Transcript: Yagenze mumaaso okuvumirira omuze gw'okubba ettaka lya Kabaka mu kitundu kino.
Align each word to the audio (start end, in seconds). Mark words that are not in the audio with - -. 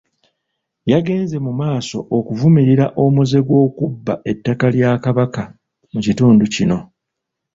Yagenze 0.91 1.35
mumaaso 1.45 1.97
okuvumirira 2.17 2.85
omuze 3.03 3.39
gw'okubba 3.47 4.13
ettaka 4.31 4.65
lya 4.75 4.91
Kabaka 5.03 5.43
mu 5.91 5.99
kitundu 6.05 6.43
kino. 6.55 6.77